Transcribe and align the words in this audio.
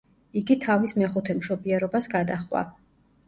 იგი 0.39 0.55
თავის 0.63 0.95
მეხუთე 1.01 1.35
მშობიარობას 1.41 2.09
გადაჰყვა. 2.17 2.65